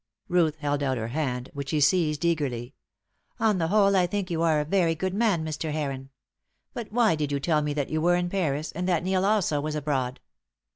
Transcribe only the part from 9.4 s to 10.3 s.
was abroad?"